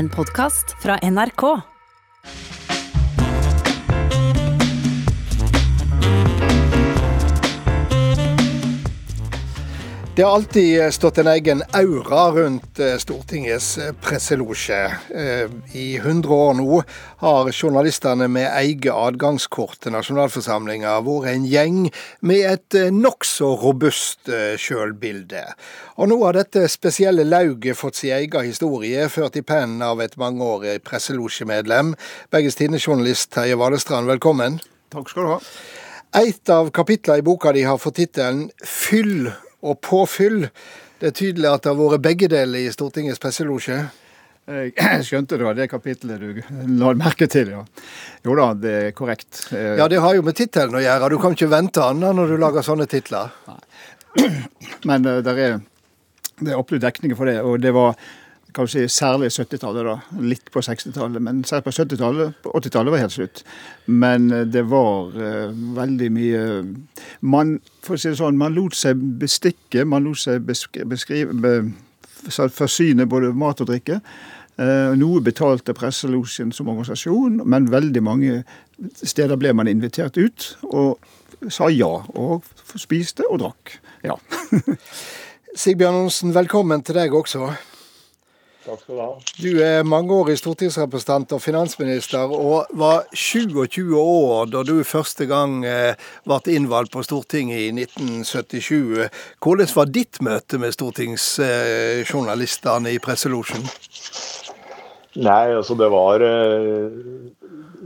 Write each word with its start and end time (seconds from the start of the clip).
En 0.00 0.08
podkast 0.08 0.76
fra 0.78 0.96
NRK. 0.96 1.69
Det 10.20 10.24
har 10.24 10.34
alltid 10.34 10.94
stått 10.94 11.18
en 11.18 11.26
egen 11.26 11.62
aura 11.72 12.30
rundt 12.30 12.78
eh, 12.78 12.96
Stortingets 12.96 13.78
eh, 13.78 13.94
presselosje. 14.02 14.80
Eh, 15.14 15.50
I 15.72 15.96
100 15.96 16.34
år 16.34 16.58
nå 16.58 16.82
har 17.22 17.48
journalistene 17.52 18.28
med 18.28 18.50
eget 18.58 18.92
adgangskort 18.92 19.80
til 19.80 19.96
nasjonalforsamlinga 19.96 20.98
vært 21.08 21.30
en 21.32 21.48
gjeng 21.48 21.80
med 22.20 22.44
et 22.50 22.78
nokså 22.92 23.54
robust 23.64 24.28
sjølbilde. 24.60 25.46
Og 25.96 26.12
nå 26.12 26.20
har 26.26 26.36
dette 26.42 26.68
spesielle 26.68 27.24
lauget 27.24 27.80
fått 27.80 28.04
sin 28.04 28.18
egen 28.20 28.44
historie, 28.52 29.08
ført 29.08 29.40
i 29.40 29.46
pennen 29.54 29.80
av 29.80 30.04
et 30.04 30.20
mangeårig 30.20 30.82
presselosjemedlem. 30.84 31.96
Bergens 32.28 32.60
Tidende-journalist 32.60 33.32
Terje 33.32 33.56
Valestrand, 33.56 34.12
velkommen. 34.12 34.60
Takk 34.92 35.14
skal 35.16 35.24
du 35.24 35.38
ha. 35.38 35.44
Et 36.26 36.50
av 36.52 36.68
kapitlene 36.76 37.24
i 37.24 37.30
boka 37.32 37.56
di 37.56 37.64
har 37.64 37.80
fått 37.80 38.02
tittelen 38.04 38.50
'Fyll 38.60 39.30
og 39.62 39.80
påfyll. 39.84 40.46
Det 41.00 41.10
er 41.10 41.16
tydelig 41.16 41.48
at 41.50 41.64
det 41.64 41.72
har 41.72 41.80
vært 41.80 42.04
begge 42.04 42.28
deler 42.32 42.66
i 42.66 42.72
Stortingets 42.72 43.20
presselosje? 43.22 43.80
Jeg 44.50 45.02
skjønte 45.06 45.38
det 45.38 45.46
var 45.46 45.56
det 45.58 45.68
kapitlet 45.70 46.20
du 46.20 46.40
la 46.80 46.92
merke 46.98 47.28
til, 47.30 47.52
ja. 47.54 47.64
Jo 48.26 48.36
da, 48.38 48.50
det 48.58 48.76
er 48.78 48.94
korrekt. 48.96 49.44
Eh, 49.54 49.76
ja, 49.78 49.86
det 49.90 50.00
har 50.02 50.16
jo 50.16 50.24
med 50.26 50.36
tittelen 50.38 50.76
å 50.76 50.82
gjøre. 50.82 51.10
Du 51.12 51.20
kan 51.22 51.36
ikke 51.36 51.50
vente 51.52 51.84
annet 51.84 52.16
når 52.16 52.32
du 52.32 52.40
lager 52.40 52.66
sånne 52.66 52.88
titler. 52.90 53.30
Men 54.88 55.06
der 55.06 55.22
det 55.22 55.36
er, 55.38 55.60
det 56.40 56.50
er 56.50 56.58
absolutt 56.58 56.86
dekning 56.88 57.14
for 57.18 57.30
det. 57.30 57.38
Og 57.44 57.60
det 57.62 57.72
var 57.76 57.94
kan 58.54 58.66
du 58.66 58.70
si, 58.72 58.82
særlig 58.88 59.30
70-tallet, 59.34 59.86
da. 59.86 60.22
Litt 60.22 60.50
på 60.52 60.62
60-tallet, 60.64 61.22
men 61.22 61.42
særlig 61.44 61.66
på 61.68 61.74
70-tallet. 61.76 62.40
På 62.44 62.54
80-tallet 62.58 62.94
var 62.94 63.02
helt 63.02 63.14
slutt. 63.14 63.42
Men 63.86 64.30
eh, 64.34 64.46
det 64.48 64.64
var 64.70 65.14
uh, 65.14 65.52
veldig 65.76 66.10
mye 66.14 66.42
Man 67.20 67.58
for 67.84 67.96
å 67.96 68.00
si 68.00 68.10
det 68.10 68.18
sånn, 68.20 68.38
man 68.40 68.56
lot 68.56 68.76
seg 68.76 68.98
bestikke, 69.20 69.86
man 69.88 70.04
lot 70.08 70.20
seg 70.20 70.44
beskrive, 70.46 71.36
be, 71.40 71.54
forsyne 72.54 73.08
både 73.08 73.32
mat 73.36 73.62
og 73.62 73.70
drikke. 73.70 74.00
Uh, 74.60 74.92
noe 74.98 75.22
betalte 75.24 75.74
Presselosjen 75.76 76.52
som 76.52 76.68
organisasjon, 76.68 77.40
men 77.48 77.70
veldig 77.72 78.02
mange 78.04 78.42
steder 79.00 79.40
ble 79.40 79.54
man 79.56 79.70
invitert 79.70 80.18
ut 80.20 80.52
og 80.68 81.00
sa 81.48 81.70
ja. 81.72 81.88
Og 82.18 82.44
spiste 82.76 83.24
og 83.30 83.40
drakk. 83.44 83.78
Ja. 84.04 84.18
Sigbjørn 85.60 86.04
Olsen, 86.04 86.34
velkommen 86.36 86.84
til 86.86 87.00
deg 87.00 87.14
også. 87.16 87.48
Takk 88.70 88.84
skal 88.84 88.94
du 88.94 89.00
ha. 89.02 89.18
Du 89.42 89.58
er 89.66 89.82
mangeårig 89.82 90.38
stortingsrepresentant 90.38 91.32
og 91.34 91.42
finansminister, 91.42 92.30
og 92.30 92.70
var 92.78 93.02
27 93.10 93.98
år 93.98 94.46
da 94.52 94.62
du 94.66 94.84
første 94.86 95.26
gang 95.26 95.64
eh, 95.66 95.94
ble 96.28 96.38
innvalgt 96.54 96.92
på 96.94 97.02
Stortinget 97.02 97.58
i 97.64 97.70
1977. 97.74 99.10
Hvordan 99.42 99.66
var 99.74 99.86
ditt 99.90 100.22
møte 100.22 100.58
med 100.62 100.70
stortingsjournalistene 100.76 102.90
i 102.94 102.98
presselosjen? 103.02 103.66
Nei, 105.18 105.50
altså 105.56 105.74
det 105.74 105.88
var 105.90 106.22
eh, 106.22 106.90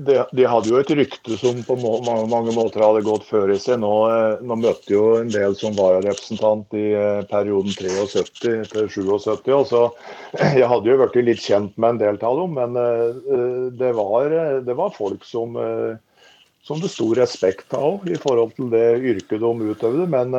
de, 0.05 0.17
de, 0.37 0.45
hadde 0.45 0.69
jo 0.69 0.77
et 0.77 0.91
rykte 0.93 1.39
som 1.41 1.63
på 1.65 1.77
mange, 1.81 2.27
mange, 2.29 2.53
måter 2.53 2.85
hadde 2.85 3.05
gått 3.07 3.25
før 3.25 3.55
i 3.55 3.57
seg. 3.61 3.79
Nå, 3.81 3.93
eh, 4.13 4.43
nå 4.45 4.59
møtte 4.61 4.93
jo 4.93 5.05
en 5.23 5.31
del 5.33 5.57
som 5.57 5.77
vararepresentant 5.79 6.77
i 6.77 6.91
eh, 6.93 7.23
perioden 7.31 7.73
73 7.73 8.69
til 8.75 8.91
77. 8.93 9.49
Og 9.57 9.69
så, 9.71 9.87
jeg 10.59 10.69
hadde 10.69 10.93
jo 10.93 10.99
blitt 11.01 11.31
litt 11.31 11.41
kjent 11.41 11.73
med 11.79 11.95
en 11.95 12.03
del 12.03 12.21
av 12.21 12.43
dem, 12.43 12.61
men 12.61 13.73
det 13.81 13.95
var, 13.97 14.37
det 14.67 14.77
var 14.77 14.93
folk 14.93 15.25
som, 15.25 15.57
som 16.67 16.83
det 16.83 16.93
sto 16.93 17.09
respekt 17.17 17.73
av 17.79 18.05
i 18.05 18.21
forhold 18.21 18.53
til 18.59 18.69
det 18.75 18.87
yrket 19.01 19.41
de 19.41 19.73
utøvde. 19.73 20.11
Men 20.13 20.37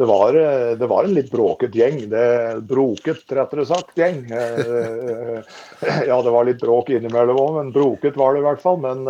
det 0.00 0.06
var, 0.06 0.34
eh, 0.34 0.76
det 0.76 0.86
var, 0.86 1.04
en 1.04 1.14
litt 1.14 1.30
bråket 1.30 1.74
gjeng. 1.76 2.08
Det 2.08 2.60
Broket, 2.68 3.32
rettere 3.36 3.66
sagt, 3.68 3.98
gjeng. 4.00 4.22
Eh, 4.32 4.60
eh, 4.70 5.98
ja, 6.08 6.22
det 6.24 6.32
var 6.32 6.48
litt 6.48 6.62
bråk 6.62 6.88
innimellom 6.88 7.36
òg, 7.36 7.50
men 7.58 7.72
broket 7.74 8.16
var 8.16 8.32
det 8.32 8.40
i 8.40 8.46
hvert 8.46 8.62
fall. 8.62 8.78
Men 8.80 9.04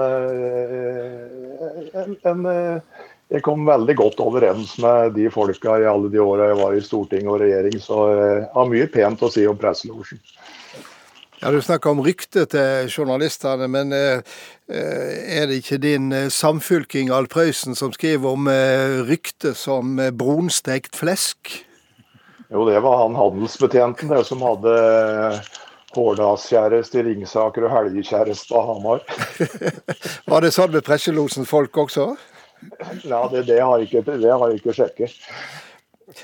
en, 1.95 2.17
en, 2.27 2.43
jeg 3.31 3.45
kom 3.47 3.63
veldig 3.71 3.97
godt 4.01 4.19
overens 4.25 4.75
med 4.83 5.15
de 5.15 5.31
folka 5.31 5.79
i 5.79 5.87
alle 5.87 6.11
de 6.11 6.19
åra 6.25 6.51
jeg 6.51 6.59
var 6.59 6.75
i 6.75 6.83
storting 6.83 7.31
og 7.31 7.39
regjering, 7.45 7.79
så 7.79 8.01
jeg 8.11 8.45
har 8.57 8.73
mye 8.75 8.91
pent 8.91 9.23
å 9.23 9.31
si 9.31 9.47
om 9.47 9.61
presselosjen. 9.63 10.19
Ja, 11.43 11.51
Du 11.51 11.63
snakker 11.63 11.91
om 11.91 12.03
ryktet 12.05 12.51
til 12.53 12.91
journalistene, 12.93 13.65
men 13.73 13.95
eh, 13.97 14.21
eh, 14.69 15.39
er 15.41 15.47
det 15.49 15.63
ikke 15.63 15.79
din 15.81 16.13
eh, 16.13 16.29
samfylking 16.29 17.09
Alf 17.17 17.31
Prøysen 17.33 17.73
som 17.79 17.95
skriver 17.97 18.35
om 18.35 18.49
ryktet 19.09 19.57
som 19.57 19.97
brunstekt 20.21 20.99
flesk? 21.01 21.55
Jo, 22.53 22.67
det 22.69 22.83
var 22.85 23.07
han 23.07 23.17
handelsbetjenten 23.17 24.13
det 24.13 24.21
som 24.29 24.45
hadde 24.45 24.75
Hårdalskjæreste 25.97 27.01
i 27.01 27.07
Ringsaker 27.09 27.65
og 27.71 27.73
helgekjæreste 27.73 28.53
på 28.53 28.61
Hamar. 28.67 29.01
var 30.31 30.45
det 30.45 30.53
sånn 30.53 30.75
med 30.77 30.85
presselosens 30.85 31.49
folk 31.49 31.81
også? 31.87 32.11
Ja, 33.01 33.25
det, 33.33 33.47
det 33.49 33.63
har 33.65 33.81
jeg 33.81 33.89
ikke, 33.89 34.05
det 34.13 34.29
har 34.29 34.45
jeg 34.51 34.61
ikke 34.61 34.77
sjekket. 34.77 35.17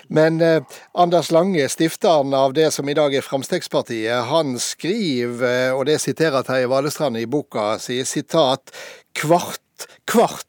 Men 0.09 0.41
eh, 0.41 0.63
Anders 0.95 1.31
Lange, 1.35 1.69
stifteren 1.69 2.35
av 2.35 2.55
det 2.57 2.71
som 2.75 2.89
i 2.89 2.97
dag 2.97 3.15
er 3.15 3.25
Fremskrittspartiet, 3.25 4.27
han 4.31 4.57
skriver, 4.63 5.75
og 5.77 5.87
det 5.91 6.01
siterer 6.03 6.47
Terje 6.47 6.71
Valestrand 6.71 7.19
i 7.21 7.27
boka, 7.31 7.75
sier 7.83 8.09
sitat 8.09 8.75
kvart, 9.17 9.89
kvart 10.09 10.47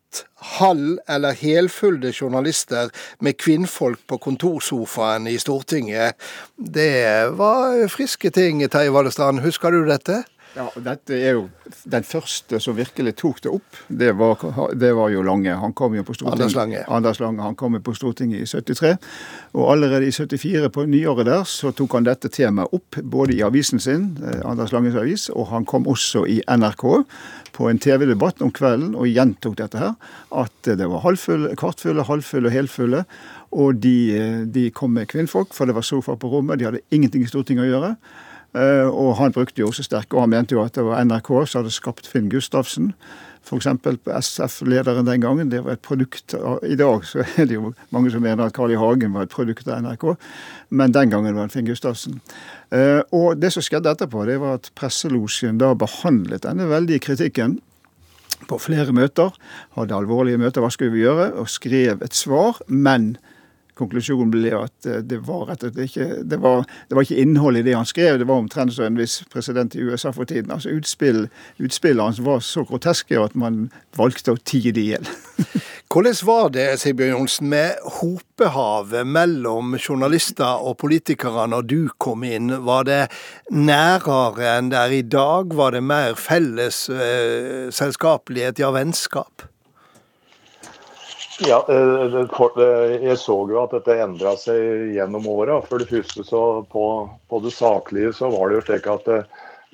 halv- 0.58 1.00
eller 1.10 1.36
helfulle 1.38 2.14
journalister 2.14 2.90
med 3.20 3.38
kvinnfolk 3.42 4.00
på 4.08 4.20
kontorsofaen 4.22 5.28
i 5.28 5.38
Stortinget. 5.42 6.16
Det 6.58 7.30
var 7.38 7.88
friske 7.92 8.32
ting, 8.32 8.64
Terje 8.70 8.94
Valestrand. 8.94 9.44
Husker 9.46 9.72
du 9.72 9.86
dette? 9.90 10.24
Ja, 10.58 10.66
dette 10.82 11.14
er 11.14 11.36
jo 11.36 11.44
Den 11.86 12.06
første 12.08 12.58
som 12.64 12.76
virkelig 12.78 13.14
tok 13.20 13.42
det 13.46 13.52
opp, 13.54 13.80
det 13.88 14.10
var, 14.18 14.42
det 14.74 14.90
var 14.98 15.12
jo 15.14 15.22
Lange. 15.26 15.54
Han 15.60 15.74
kom 15.78 15.96
jo 15.96 16.04
på 16.08 16.16
Stortinget. 16.16 16.42
Anders 16.42 16.56
Lange. 16.58 16.84
Anders 16.88 17.20
Lange. 17.22 17.44
Han 17.44 17.56
kom 17.60 17.78
jo 17.78 17.82
på 17.84 17.94
Stortinget 17.98 18.42
i 18.42 18.48
73. 18.50 18.96
Og 19.54 19.72
allerede 19.74 20.08
i 20.08 20.12
74, 20.12 20.70
på 20.74 20.86
nyåret 20.90 21.28
der, 21.30 21.44
så 21.48 21.72
tok 21.76 21.98
han 21.98 22.08
dette 22.08 22.32
temaet 22.34 22.74
opp. 22.74 23.00
Både 23.04 23.36
i 23.36 23.44
avisen 23.46 23.82
sin, 23.84 24.10
eh, 24.24 24.42
Anders 24.48 24.74
Langes 24.74 24.98
avis, 24.98 25.30
og 25.30 25.50
han 25.52 25.66
kom 25.66 25.88
også 25.88 26.26
i 26.26 26.40
NRK 26.48 26.86
på 27.58 27.70
en 27.70 27.82
TV-debatt 27.82 28.42
om 28.46 28.54
kvelden 28.54 28.96
og 28.96 29.10
gjentok 29.10 29.58
dette 29.62 29.82
her. 29.82 29.96
At 30.32 30.72
det 30.78 30.88
var 30.90 31.04
halvfulle, 31.06 31.56
kvartfulle, 31.60 32.08
halvfulle 32.08 32.50
og 32.50 32.56
helfulle. 32.56 33.04
Og 33.52 33.82
de, 33.84 33.98
eh, 34.18 34.46
de 34.46 34.70
kom 34.72 34.94
med 34.94 35.08
kvinnfolk, 35.08 35.54
for 35.54 35.66
det 35.66 35.76
var 35.76 35.86
sofa 35.86 36.16
på 36.16 36.32
rommet. 36.32 36.60
De 36.60 36.66
hadde 36.66 36.86
ingenting 36.92 37.24
i 37.24 37.30
Stortinget 37.30 37.68
å 37.68 37.72
gjøre. 37.74 37.98
Eh, 38.56 38.88
og 38.88 39.18
han 39.20 39.34
brukte 39.36 39.62
jo 39.62 39.72
også 39.72 39.86
sterke, 39.86 40.16
og 40.16 40.26
han 40.26 40.36
mente 40.36 40.56
jo 40.56 40.64
at 40.64 40.76
det 40.78 40.86
var 40.88 41.04
NRK 41.04 41.32
som 41.46 41.62
hadde 41.62 41.74
skapt 41.76 42.08
Finn 42.10 42.30
Gustavsen. 42.32 42.94
F.eks. 43.48 43.68
SF-lederen 44.28 45.08
den 45.08 45.22
gangen. 45.24 45.52
Det 45.52 45.62
var 45.64 45.78
et 45.78 45.84
produkt 45.86 46.36
av, 46.36 46.60
I 46.68 46.76
dag 46.80 47.06
så 47.08 47.24
er 47.40 47.48
det 47.48 47.56
jo 47.56 47.72
mange 47.96 48.12
som 48.12 48.24
mener 48.24 48.48
at 48.48 48.56
Carl 48.56 48.74
I. 48.74 48.80
Hagen 48.80 49.14
var 49.16 49.28
et 49.28 49.34
produkt 49.34 49.68
av 49.68 49.84
NRK, 49.86 50.10
men 50.70 50.96
den 50.96 51.14
gangen 51.14 51.38
var 51.38 51.48
det 51.48 51.56
Finn 51.56 51.70
Gustavsen. 51.70 52.20
Eh, 52.76 53.00
og 53.16 53.40
det 53.40 53.54
som 53.56 53.64
skjedde 53.64 53.94
etterpå, 53.94 54.26
det 54.28 54.40
var 54.44 54.60
at 54.60 54.72
presselosjen 54.80 55.62
da 55.62 55.74
behandlet 55.78 56.44
denne 56.48 56.68
veldige 56.72 57.06
kritikken 57.08 57.60
på 58.48 58.60
flere 58.62 58.94
møter. 58.96 59.32
Hadde 59.78 59.96
alvorlige 59.96 60.40
møter, 60.42 60.62
hva 60.64 60.72
skulle 60.74 60.94
vi 60.96 61.06
gjøre? 61.06 61.32
Og 61.40 61.50
skrev 61.52 62.04
et 62.06 62.16
svar. 62.16 62.60
Men 62.68 63.16
konklusjonen 63.78 64.32
ble 64.34 64.54
at 64.58 64.90
eh, 64.90 65.02
det 65.06 65.22
var 65.28 65.48
rett 65.52 65.64
og 65.64 65.74
slett 65.74 65.92
ikke 65.92 66.24
det 66.28 66.40
var, 66.44 66.66
det 66.90 66.98
var 66.98 67.08
ikke 67.08 67.22
innhold 67.24 67.60
i 67.60 67.64
det 67.66 67.76
han 67.78 67.88
skrev. 67.88 68.20
Det 68.20 68.28
var 68.28 68.44
omtrent 68.44 68.76
som 68.76 68.88
en 68.88 69.00
viss 69.00 69.22
president 69.34 69.76
i 69.76 69.86
USA 69.86 70.12
for 70.16 70.30
tiden. 70.30 70.52
Altså 70.54 70.74
utspill, 70.74 71.28
Utspillene 71.58 72.10
hans 72.10 72.22
var 72.24 72.44
så 72.46 72.64
groteske 72.68 73.18
at 73.22 73.36
man 73.38 73.68
valgte 73.98 74.36
å 74.36 74.42
tie 74.44 74.74
det 74.76 74.84
i 74.84 74.92
hjel. 74.94 75.10
Hvordan 75.94 76.18
var 76.28 76.50
det 76.52 76.66
Sigbjørn 76.82 77.14
Johnsen, 77.14 77.50
med 77.50 77.78
hopehavet 78.00 79.08
mellom 79.08 79.78
journalister 79.80 80.60
og 80.60 80.78
politikere 80.82 81.48
når 81.48 81.68
du 81.70 81.78
kom 81.98 82.26
inn? 82.28 82.52
Var 82.68 82.88
det 82.90 83.02
nærere 83.56 84.58
enn 84.58 84.74
det 84.74 84.82
er 84.82 84.98
i 84.98 85.04
dag? 85.08 85.56
Var 85.56 85.78
det 85.78 85.84
mer 85.88 86.18
felles 86.20 86.86
eh, 86.92 87.70
selskapelighet, 87.74 88.60
ja 88.60 88.74
vennskap? 88.76 89.48
Ja, 91.40 91.66
eh, 91.70 92.16
eh, 92.16 93.04
Jeg 93.04 93.18
så 93.22 93.36
jo 93.46 93.60
at 93.62 93.74
dette 93.76 93.98
endra 94.02 94.34
seg 94.42 94.94
gjennom 94.96 95.28
åra. 95.30 95.60
For 95.62 95.78
det 95.78 95.90
første 95.92 96.26
så 96.26 96.44
på, 96.72 96.86
på, 97.30 97.40
det 97.46 97.54
saklige 97.54 98.14
så 98.18 98.32
var 98.34 98.50
det 98.50 98.58
jo 98.58 98.66
slik 98.66 98.88
at 98.90 99.06
det, 99.06 99.20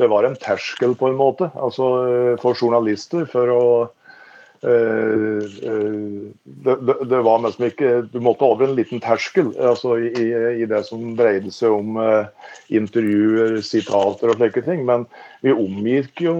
det, 0.01 0.09
var 0.11 0.27
en 0.27 0.35
terskel 0.35 0.95
på 0.99 1.07
en 1.07 1.19
måte. 1.19 1.47
Altså 1.55 1.89
eh, 2.03 2.33
for 2.43 2.59
journalister 2.59 3.23
for 3.31 3.53
å, 3.53 3.63
det, 4.63 4.71
det, 6.87 6.93
det, 7.11 7.17
var 7.27 7.41
nesten 7.43 7.65
ikke 7.67 7.89
Du 8.13 8.21
måtte 8.23 8.47
over 8.47 8.63
en 8.63 8.77
liten 8.77 9.01
terskel 9.03 9.49
altså 9.59 9.97
i, 9.99 10.23
i, 10.61 10.63
det 10.71 10.79
som 10.87 11.17
dreide 11.19 11.51
seg 11.51 11.75
om 11.75 11.99
intervjuer, 12.71 13.57
sitater 13.59 14.31
og 14.31 14.39
slike 14.39 14.63
ting. 14.63 14.85
Men 14.87 15.03
vi 15.43 15.51
omgikk 15.51 16.23
jo 16.27 16.35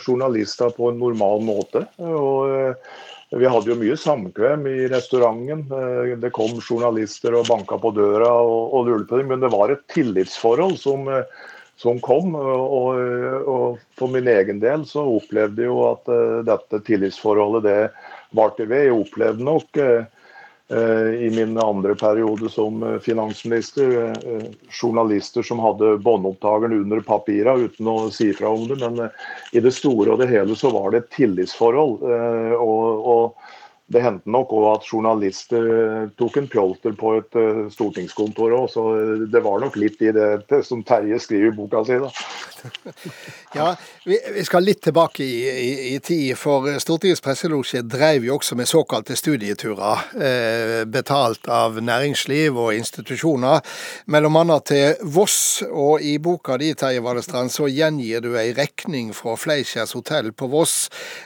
journalister 0.00 0.72
på 0.76 0.88
en 0.88 1.00
normal 1.04 1.44
måte. 1.44 1.84
og 2.00 2.80
vi 3.30 3.48
hadde 3.48 3.68
jo 3.68 3.76
mye 3.76 3.96
samkvem 4.00 4.66
i 4.70 4.88
restauranten. 4.88 5.66
Eh, 5.68 6.14
det 6.20 6.32
kom 6.36 6.56
journalister 6.64 7.36
og 7.36 7.48
banka 7.50 7.76
på 7.80 7.92
døra 7.96 8.30
og, 8.40 8.74
og 8.74 8.88
lurte 8.88 9.08
på 9.10 9.20
dem. 9.20 9.32
Men 9.34 9.44
det 9.44 9.52
var 9.52 9.72
et 9.72 9.84
tillitsforhold 9.92 10.78
som, 10.80 11.04
eh, 11.12 11.26
som 11.76 12.00
kom. 12.04 12.32
Og, 12.38 12.96
og, 13.44 13.82
for 13.98 14.14
min 14.14 14.30
egen 14.32 14.62
del 14.64 14.86
så 14.88 15.04
opplevde 15.18 15.66
jeg 15.66 15.68
jo 15.68 15.82
at 15.90 16.08
uh, 16.08 16.38
dette 16.46 16.80
tillitsforholdet 16.86 17.66
det 17.66 17.80
varte 18.38 18.64
ved. 18.70 18.88
Jeg 18.88 18.96
opplevde 18.96 19.44
nok 19.44 19.82
i 20.68 21.30
min 21.32 21.54
andre 21.58 21.94
periode 21.96 22.50
som 22.52 22.82
finansminister 23.00 24.12
journalister 24.68 25.42
som 25.42 25.62
hadde 25.64 25.94
båndopptakeren 26.04 26.74
under 26.76 27.00
papira 27.00 27.54
uten 27.56 27.88
å 27.88 28.10
si 28.12 28.26
fra 28.36 28.50
om 28.52 28.66
det. 28.68 28.76
Men 28.82 29.08
i 29.56 29.62
det 29.64 29.72
store 29.72 30.12
og 30.12 30.20
det 30.20 30.28
hele 30.28 30.56
så 30.60 30.68
var 30.74 30.92
det 30.92 31.00
et 31.00 31.14
tillitsforhold. 31.16 32.04
og, 32.60 33.08
og 33.14 33.56
det 33.88 34.02
hendte 34.04 34.28
nok 34.28 34.50
òg 34.52 34.66
at 34.74 34.88
journalister 34.90 35.68
eh, 35.72 36.08
tok 36.20 36.36
en 36.36 36.48
pjolter 36.52 36.96
på 36.98 37.14
et 37.22 37.38
stortingskontor 37.72 38.52
òg, 38.58 38.66
så 38.72 38.84
det 39.32 39.40
var 39.44 39.62
nok 39.62 39.78
litt 39.80 40.02
i 40.04 40.12
det 40.12 40.60
som 40.66 40.82
Terje 40.84 41.20
skriver 41.24 41.48
i 41.48 41.56
boka 41.56 41.80
si. 41.88 41.96
da. 42.02 42.10
Ja, 43.54 43.76
vi, 44.04 44.18
vi, 44.34 44.44
skal 44.44 44.66
litt 44.66 44.82
tilbake 44.84 45.24
i, 45.24 45.36
i, 45.48 45.94
i 45.94 46.00
tid, 46.04 46.34
for 46.38 46.66
Stortingets 46.80 47.22
presselosje 47.24 47.82
drev 47.88 48.26
jo 48.26 48.36
også 48.36 48.58
med 48.58 48.68
såkalte 48.68 49.16
studieturer, 49.16 50.04
eh, 50.20 50.82
betalt 50.90 51.48
av 51.52 51.78
næringsliv 51.82 52.58
og 52.58 52.74
institusjoner, 52.76 53.62
mellom 54.12 54.36
annet 54.42 54.68
til 54.68 55.08
Voss. 55.14 55.38
Og 55.68 56.04
i 56.04 56.16
boka 56.22 56.58
di, 56.60 56.72
Terje 56.78 57.02
Valestrand, 57.04 57.52
så 57.54 57.68
gjengir 57.70 58.22
du 58.24 58.34
ei 58.38 58.50
regning 58.56 59.14
fra 59.16 59.36
Fleischers 59.38 59.94
hotell 59.96 60.32
på 60.32 60.50
Voss, 60.52 60.76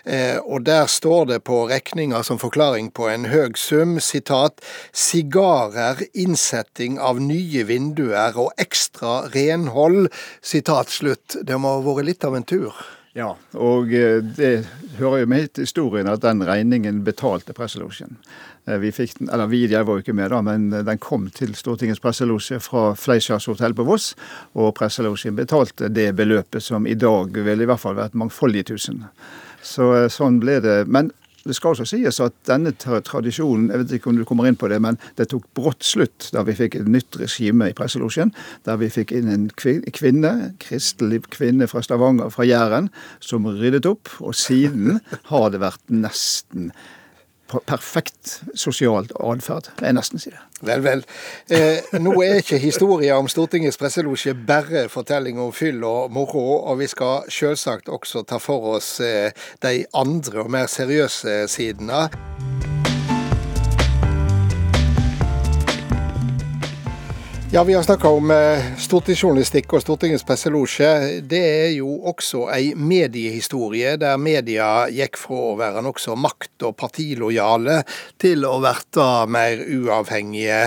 eh, 0.05 0.39
og 0.43 0.65
der 0.69 0.87
står 0.91 1.33
det 1.33 1.41
på 1.49 1.65
regninga 1.71 2.23
som 2.27 2.41
forklaring 2.43 2.93
på 2.95 3.09
en 3.11 3.27
høg 3.33 3.59
sum. 3.61 3.99
Sitat 4.03 4.63
sigarer, 4.93 6.05
innsetting 6.15 6.99
av 7.03 7.21
nye 7.23 7.67
vinduer 7.69 8.39
og 8.39 8.53
ekstra 8.63 9.29
renhold. 9.35 10.09
Sitat 10.43 10.93
slutt. 10.93 11.22
Det 11.33 11.59
må 11.61 11.77
ha 11.77 11.85
vært 11.85 12.09
litt 12.09 12.25
av 12.29 12.37
en 12.37 12.47
tur? 12.47 12.75
Ja, 13.17 13.35
og 13.61 13.93
eh, 13.93 14.23
det 14.25 14.65
hører 14.97 15.23
jo 15.23 15.29
med 15.29 15.51
til 15.53 15.67
historien 15.67 16.09
at 16.09 16.23
den 16.25 16.41
regningen 16.49 17.03
betalte 17.05 17.53
presselosjen. 17.53 18.17
Eh, 18.65 18.79
vi 18.81 18.93
fikk 18.95 19.19
den, 19.19 19.29
eller 19.29 19.51
vi 19.53 19.67
jeg 19.67 19.85
var 19.85 19.99
jo 19.99 20.05
ikke 20.05 20.17
med, 20.17 20.33
da, 20.33 20.41
men 20.45 20.71
den 20.73 21.01
kom 21.03 21.29
til 21.35 21.53
Stortingets 21.59 22.01
presselosje 22.01 22.61
fra 22.65 22.93
Fleischers 22.97 23.51
hotell 23.51 23.77
på 23.77 23.85
Voss. 23.85 24.13
Og 24.57 24.73
presselosjen 24.79 25.37
betalte 25.37 25.93
det 25.93 26.15
beløpet 26.17 26.65
som 26.65 26.89
i 26.89 26.97
dag 26.97 27.37
ville 27.37 27.67
i 27.67 27.69
hvert 27.69 27.85
fall 27.85 28.01
vært 28.01 28.17
mangfoldige 28.17 28.73
tusen. 28.73 29.05
Så 29.63 29.93
eh, 29.99 30.09
sånn 30.13 30.41
ble 30.41 30.61
det. 30.65 30.79
Men 30.89 31.13
det 31.45 31.57
skal 31.57 31.75
også 31.75 31.87
sies 31.89 32.21
at 32.23 32.35
denne 32.49 32.73
tradisjonen 32.79 33.71
jeg 33.73 33.83
vet 33.83 33.95
ikke 33.97 34.13
om 34.13 34.19
du 34.21 34.25
kommer 34.29 34.49
inn 34.49 34.59
på 34.59 34.71
det, 34.71 34.79
men 34.83 34.99
det 35.19 35.29
tok 35.33 35.49
brått 35.57 35.85
slutt 35.87 36.31
da 36.35 36.45
vi 36.47 36.57
fikk 36.59 36.79
et 36.79 36.91
nytt 36.91 37.19
regime 37.21 37.71
i 37.71 37.77
presselosjen. 37.77 38.33
Der 38.69 38.79
vi 38.81 38.91
fikk 38.93 39.15
inn 39.17 39.31
en 39.33 39.49
kvinne, 39.59 40.33
kristelig 40.63 41.23
kvinne 41.33 41.69
fra 41.71 41.83
Stavanger, 41.85 42.33
fra 42.33 42.47
Jæren, 42.47 42.91
som 43.21 43.49
ryddet 43.49 43.89
opp. 43.91 44.11
Og 44.23 44.37
siden 44.39 45.01
har 45.31 45.51
det 45.53 45.63
vært 45.63 45.83
nesten 45.93 46.71
perfekt 47.67 48.41
sosial 48.55 49.09
atferd, 49.21 49.71
vil 49.79 49.91
jeg 49.91 49.97
nesten 49.99 50.23
si 50.23 50.33
det. 50.33 50.41
Vel, 50.63 50.83
vel. 50.85 51.05
Eh, 51.51 51.99
nå 51.99 52.15
er 52.23 52.41
ikke 52.41 52.61
historien 52.63 53.19
om 53.19 53.31
Stortingets 53.31 53.81
presselosje 53.81 54.35
bare 54.49 54.87
fortelling 54.93 55.41
om 55.43 55.53
fyll 55.55 55.83
og 55.85 56.13
moro, 56.15 56.63
og 56.63 56.79
vi 56.83 56.91
skal 56.91 57.29
selvsagt 57.33 57.91
også 57.93 58.25
ta 58.29 58.39
for 58.43 58.77
oss 58.77 58.95
eh, 59.01 59.35
de 59.63 59.85
andre 59.93 60.47
og 60.47 60.53
mer 60.55 60.71
seriøse 60.71 61.43
sidene. 61.51 62.07
Ja, 67.55 67.65
Vi 67.65 67.75
har 67.75 67.83
snakka 67.83 68.09
om 68.09 68.31
eh, 68.31 68.63
stortingsjournalistikk 68.81 69.75
og 69.77 69.83
Stortingets 69.83 70.23
presselosje. 70.25 70.87
Det 71.29 71.41
er 71.43 71.75
jo 71.75 71.99
også 72.09 72.47
ei 72.49 72.71
mediehistorie 72.73 73.91
der 74.01 74.17
media 74.17 74.87
gikk 74.89 75.19
fra 75.21 75.41
å 75.51 75.59
være 75.59 75.83
nokså 75.85 76.17
makt- 76.17 76.65
og 76.65 76.79
partilojale 76.81 77.83
til 78.17 78.47
å 78.49 78.55
bli 78.63 79.05
mer 79.37 79.61
uavhengige. 79.69 80.63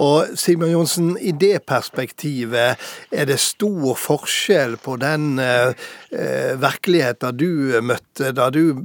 Og 0.00 0.32
Sigmund 0.40 0.72
Johnsen, 0.72 1.12
i 1.20 1.34
det 1.36 1.66
perspektivet, 1.68 2.80
er 3.12 3.28
det 3.28 3.36
stor 3.36 3.92
forskjell 4.00 4.78
på 4.80 4.96
den 4.96 5.36
eh, 5.44 5.76
eh 6.10 6.56
virkeligheten 6.56 7.36
du 7.36 7.76
møtte 7.84 8.32
da 8.32 8.48
du 8.50 8.80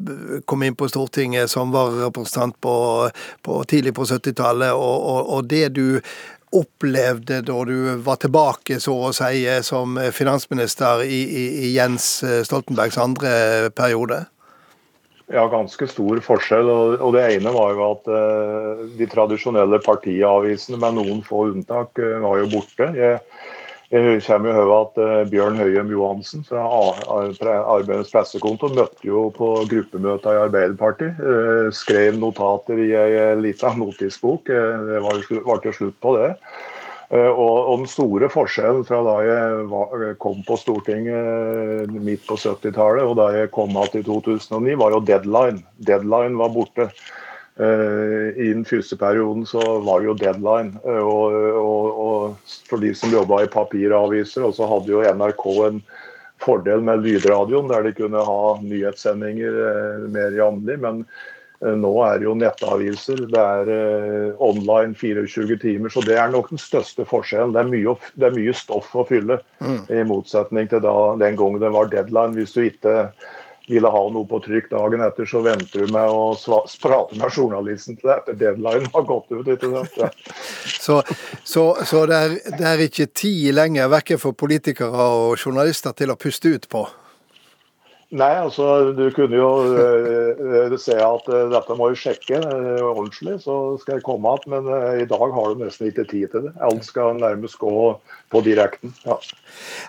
kom 0.46 0.62
inn 0.64 0.76
på 0.76 0.92
Stortinget 0.92 1.50
som 1.50 1.72
var 1.72 1.96
representant 2.04 2.60
på, 2.62 2.76
på 3.42 3.64
tidlig 3.64 3.96
på 3.96 4.04
70-tallet, 4.04 4.76
og, 4.76 5.08
og, 5.08 5.34
og 5.38 5.50
det 5.50 5.70
du 5.80 6.02
opplevde 6.54 7.42
da 7.46 7.58
du 7.68 7.96
var 8.06 8.20
tilbake, 8.22 8.80
så 8.84 8.94
å 9.08 9.12
si, 9.16 9.44
som 9.66 9.98
finansminister 10.14 11.04
i, 11.04 11.22
i, 11.26 11.46
i 11.66 11.74
Jens 11.76 12.20
Stoltenbergs 12.46 13.00
andre 13.02 13.34
periode? 13.76 14.26
Ja, 15.34 15.48
ganske 15.50 15.88
stor 15.90 16.20
forskjell. 16.22 16.68
og 16.70 17.16
Det 17.16 17.24
ene 17.34 17.54
var 17.56 17.74
jo 17.74 17.86
at 17.88 18.10
uh, 18.14 18.84
de 18.98 19.08
tradisjonelle 19.10 19.80
partiavisene, 19.82 20.78
med 20.82 21.00
noen 21.00 21.24
få 21.26 21.48
unntak, 21.50 21.98
var 21.98 22.44
jo 22.44 22.52
borte. 22.52 22.92
Jeg, 22.94 23.24
jeg 23.92 24.22
kommer 24.26 24.50
jo 24.50 24.62
over 24.64 24.78
at 24.80 25.00
uh, 25.02 25.30
Bjørn 25.30 25.60
Høyem 25.62 25.92
Johansen 25.94 26.46
fra 26.48 26.64
Arbeidernes 26.66 28.10
pressekonto 28.14 28.72
møtte 28.74 29.06
jo 29.06 29.28
på 29.36 29.52
gruppemøter 29.70 30.34
i 30.34 30.42
Arbeiderpartiet. 30.48 31.20
Uh, 31.22 31.68
skrev 31.76 32.18
notater 32.22 32.82
i 32.82 32.92
ei 32.98 33.36
lita 33.38 33.76
notisbok. 33.78 34.50
Det 34.50 35.04
var, 35.06 35.62
til 35.62 35.78
slutt 35.78 36.00
på 36.02 36.16
det. 36.18 36.32
Og, 37.16 37.78
Den 37.78 37.86
store 37.88 38.28
forskjellen 38.34 38.82
fra 38.88 38.98
da 39.06 39.14
jeg 39.22 40.16
kom 40.20 40.40
på 40.48 40.58
Stortinget 40.58 41.94
midt 41.94 42.24
på 42.26 42.34
70-tallet 42.42 43.06
og 43.06 43.14
da 43.20 43.28
jeg 43.36 43.52
kom 43.54 43.78
igjen 43.78 44.02
i 44.02 44.08
2009, 44.08 44.74
var 44.82 44.96
jo 44.96 45.04
deadline. 45.06 45.62
Deadline 45.78 46.42
var 46.42 46.50
borte. 46.56 46.90
Eh, 47.60 48.36
I 48.36 48.50
den 48.52 48.66
første 48.68 48.98
perioden 49.00 49.46
så 49.48 49.62
var 49.86 50.02
det 50.02 50.10
jo 50.10 50.18
deadline. 50.20 50.76
Eh, 50.84 51.04
og, 51.04 51.36
og, 51.60 52.02
og 52.06 52.58
for 52.70 52.84
de 52.84 52.92
som 52.98 53.14
jobba 53.14 53.46
i 53.46 53.52
papiraviser, 53.52 54.44
og 54.44 54.58
så 54.58 54.68
hadde 54.68 54.92
jo 54.92 55.06
NRK 55.06 55.46
en 55.70 55.80
fordel 56.44 56.84
med 56.84 57.06
lydradioen, 57.06 57.72
der 57.72 57.88
de 57.88 57.94
kunne 57.96 58.26
ha 58.28 58.42
nyhetssendinger 58.60 59.62
eh, 59.70 60.04
mer 60.12 60.36
jevnlig. 60.36 60.78
Men 60.84 61.06
nå 61.66 61.94
er 62.04 62.20
det 62.20 62.28
jo 62.28 62.34
nettaviser. 62.38 63.22
Det 63.32 63.42
er 63.42 64.34
online 64.44 64.92
24 65.00 65.56
timer. 65.62 65.90
Så 65.90 66.04
det 66.04 66.20
er 66.20 66.28
nok 66.30 66.52
den 66.52 66.60
største 66.62 67.08
forskjellen. 67.08 67.56
Det 67.56 67.62
er 67.64 67.72
mye, 67.72 67.96
det 68.20 68.28
er 68.28 68.36
mye 68.36 68.54
stoff 68.54 68.92
å 69.00 69.06
fylle, 69.08 69.40
mm. 69.64 69.80
i 69.96 70.04
motsetning 70.06 70.68
til 70.70 70.84
da, 70.84 70.94
den 71.24 71.40
gangen 71.40 71.64
det 71.64 71.72
var 71.74 71.88
deadline. 71.90 72.36
Hvis 72.36 72.54
du 72.54 72.66
ikke 72.68 73.08
ville 73.68 73.90
ha 73.90 74.02
noe 74.14 74.28
på 74.30 74.40
trykk 74.46 74.70
dagen 74.72 75.04
etter, 75.06 75.28
så 75.30 75.42
venter 75.46 75.86
du 75.86 75.94
med 75.94 76.12
å 76.12 76.36
prate 76.82 77.18
med 77.18 77.34
journalisten 77.34 77.98
til 78.00 78.12
etter 78.14 78.38
deadline 78.38 78.90
har 78.94 79.08
gått 79.08 79.32
ut. 79.34 79.48
ikke 79.48 79.72
sant? 79.72 80.22
Så, 80.86 81.00
så, 81.44 81.62
så 81.86 82.04
det, 82.06 82.18
er, 82.18 82.34
det, 82.60 82.66
er, 82.70 82.82
ikke 82.86 83.08
tid 83.10 83.56
lenger, 83.56 83.88
verken 83.90 84.20
for 84.22 84.38
politikere 84.38 85.08
og 85.26 85.40
journalister, 85.40 85.96
til 85.98 86.14
å 86.14 86.18
puste 86.20 86.52
ut 86.54 86.68
på? 86.70 86.84
Nei, 88.14 88.32
altså 88.38 88.92
du 88.94 89.08
kunne 89.16 89.38
jo 89.40 89.50
uh, 89.66 90.76
se 90.78 90.94
at 91.02 91.30
uh, 91.32 91.40
dette 91.50 91.78
må 91.78 91.88
jeg 91.92 92.02
sjekke 92.04 92.42
ordentlig, 92.86 93.40
så 93.42 93.56
skal 93.82 93.98
jeg 93.98 94.06
komme 94.06 94.36
igjen. 94.36 94.54
Men 94.54 95.02
i 95.02 95.08
dag 95.10 95.34
har 95.34 95.54
du 95.54 95.64
nesten 95.64 95.90
ikke 95.90 96.06
tid 96.12 96.30
til 96.34 96.46
det. 96.48 96.54
Alt 96.64 96.86
skal 96.86 97.18
nærmest 97.18 97.58
gå 97.62 97.74
på 98.32 98.42
direkten. 98.46 98.94
Ja. 99.06 99.18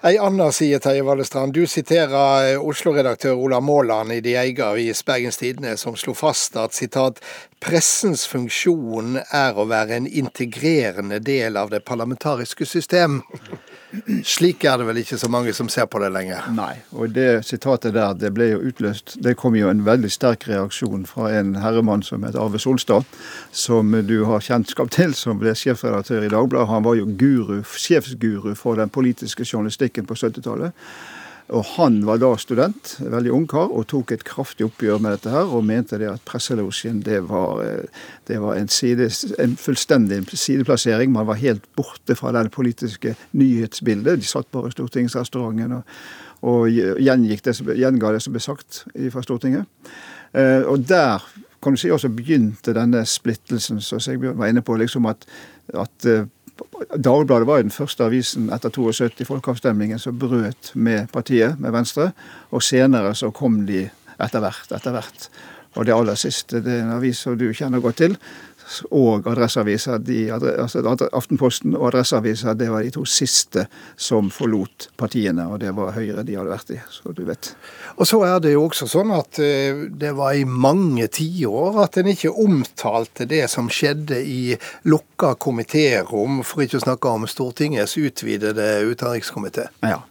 Ei 0.06 0.16
anna 0.23 0.49
side, 0.54 0.80
Terje 0.85 1.04
Vallestrand. 1.04 1.54
Du 1.56 1.66
siterer 1.68 2.56
Oslo-redaktør 2.56 3.37
Ola 3.37 3.61
Måland 3.61 4.16
i 4.16 4.20
De 4.25 4.37
Eiga 4.40 4.73
i 4.80 4.88
Bergens 5.06 5.40
Tidende, 5.40 5.76
som 5.76 5.96
slo 5.96 6.14
fast 6.16 6.56
at 6.61 6.76
sitat, 6.76 7.20
pressens 7.61 8.26
funksjon 8.30 9.20
er 9.25 9.56
å 9.56 9.68
være 9.68 10.00
en 10.00 10.08
integrerende 10.08 11.20
del 11.20 11.56
av 11.61 11.73
det 11.75 11.85
parlamentariske 11.85 12.66
system. 12.68 13.23
Slik 14.26 14.64
er 14.66 14.81
det 14.81 14.87
vel 14.88 14.99
ikke 15.00 15.19
så 15.19 15.28
mange 15.31 15.52
som 15.55 15.69
ser 15.71 15.87
på 15.90 16.00
det 16.02 16.11
lenger? 16.14 16.49
Nei, 16.55 16.73
og 16.90 17.12
det 17.14 17.45
sitatet 17.47 17.95
der 17.95 18.16
det 18.19 18.33
ble 18.35 18.49
jo 18.50 18.62
utløst 18.66 19.14
Det 19.23 19.37
kom 19.38 19.55
jo 19.55 19.71
en 19.71 19.85
veldig 19.87 20.11
sterk 20.11 20.49
reaksjon 20.50 21.07
fra 21.07 21.31
en 21.38 21.55
herremann 21.62 22.02
som 22.07 22.26
het 22.26 22.38
Arve 22.38 22.59
Solstad, 22.62 23.07
som 23.52 23.95
du 24.09 24.16
har 24.26 24.43
kjennskap 24.43 24.90
til, 24.95 25.14
som 25.14 25.38
ble 25.38 25.55
sjefredaktør 25.55 26.26
i 26.26 26.33
Dagbladet. 26.33 26.71
Han 26.73 26.87
var 26.87 26.99
jo 26.99 27.07
guru, 27.19 27.61
sjefsguru 27.62 28.55
for 28.59 28.81
den 28.81 28.90
politiske 28.90 29.47
journalistikken 29.47 30.07
på 30.07 30.19
70-tallet. 30.19 30.75
Og 31.55 31.65
Han 31.76 32.00
var 32.07 32.19
da 32.19 32.33
student, 32.43 32.97
veldig 32.99 33.31
ung 33.35 33.45
kar, 33.47 33.71
og 33.71 33.87
tok 33.93 34.11
et 34.17 34.25
kraftig 34.26 34.67
oppgjør 34.67 34.99
med 35.03 35.15
dette 35.15 35.31
her, 35.31 35.47
og 35.47 35.62
mente 35.69 35.99
det 36.00 36.09
at 36.11 36.25
presselosjen 36.26 36.99
det 37.07 37.21
var, 37.29 37.62
det 38.26 38.41
var 38.43 38.59
en, 38.59 38.69
side, 38.73 39.07
en, 39.43 39.55
fullstendig 39.61 40.25
sideplassering. 40.33 41.12
Man 41.15 41.29
var 41.29 41.38
helt 41.38 41.69
borte 41.79 42.19
fra 42.19 42.35
det 42.35 42.50
politiske 42.55 43.15
nyhetsbildet. 43.38 44.19
De 44.19 44.26
satt 44.26 44.50
bare 44.50 44.73
i 44.73 44.75
stortingsrestauranten 44.75 45.79
og, 45.79 45.97
og 46.47 46.67
gjengikk 46.69 47.47
det, 47.47 47.57
gjenga 47.79 48.15
det 48.17 48.25
som 48.25 48.35
ble 48.35 48.43
sagt 48.43 48.83
fra 49.15 49.23
Stortinget. 49.23 49.71
Og 50.67 50.83
der 50.85 51.23
kan 51.62 51.75
du 51.75 51.81
si 51.81 51.91
også 51.91 52.11
begynte 52.12 52.75
denne 52.76 53.00
splittelsen 53.09 53.79
som 53.83 54.03
Sigbjørn 54.03 54.38
var 54.38 54.50
inne 54.50 54.62
på. 54.67 54.76
liksom 54.76 55.07
at, 55.07 55.25
at 55.75 56.07
Dagbladet 56.96 57.46
var 57.48 57.62
den 57.62 57.75
første 57.75 58.06
avisen 58.06 58.48
etter 58.54 58.72
72 58.72 59.26
folkeavstemningen 59.28 60.00
som 60.00 60.16
brøt 60.18 60.72
med 60.75 61.10
partiet, 61.12 61.58
med 61.60 61.75
Venstre. 61.75 62.10
Og 62.50 62.64
senere 62.64 63.14
så 63.18 63.32
kom 63.34 63.64
de 63.68 63.84
etter 64.16 64.40
hvert, 64.40 64.72
etter 64.72 64.94
hvert. 64.96 65.28
Og 65.76 65.84
det 65.84 65.92
aller 65.92 66.16
siste, 66.16 66.62
det 66.64 66.72
er 66.72 66.86
en 66.86 66.94
avis 66.96 67.20
som 67.26 67.36
du 67.36 67.50
kjenner 67.52 67.82
godt 67.84 68.00
til, 68.00 68.16
og 68.90 69.26
Adresseavisa, 69.30 69.99
de, 70.02 70.26
altså 70.32 70.82
Aftenposten 71.12 71.76
og 71.76 71.88
Adresseavisa, 71.90 72.54
det 72.58 72.68
var 72.70 72.82
de 72.82 72.92
to 72.94 73.04
siste 73.08 73.66
som 73.96 74.30
forlot 74.35 74.88
partiene. 74.99 75.46
Og 75.50 75.61
det 75.62 75.73
var 75.76 75.94
Høyre 75.96 76.25
de 76.26 76.37
hadde 76.38 76.52
vært 76.52 76.73
i, 76.75 76.80
så 76.90 77.14
du 77.16 77.25
vet. 77.28 77.52
Og 77.96 78.08
så 78.08 78.20
er 78.26 78.40
det 78.42 78.56
jo 78.56 78.64
også 78.66 78.88
sånn 78.90 79.12
at 79.16 79.40
eh, 79.42 79.87
det 79.90 80.12
var 80.18 80.35
i 80.35 80.44
mange 80.49 81.08
tiår 81.12 81.80
at 81.85 82.00
en 82.00 82.11
ikke 82.12 82.35
omtalte 82.42 83.28
det 83.30 83.44
som 83.52 83.70
skjedde 83.73 84.18
i 84.23 84.56
lukka 84.90 85.37
komitérom, 85.40 86.42
for 86.46 86.66
ikke 86.66 86.80
å 86.80 86.87
snakke 86.88 87.14
om 87.14 87.30
Stortingets 87.30 87.96
utvidede 88.00 88.68
utenrikskomité. 88.90 89.70
Ja. 89.87 90.02